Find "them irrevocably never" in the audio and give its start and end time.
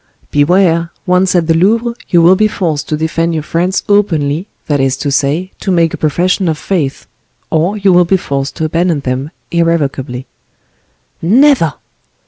9.01-11.75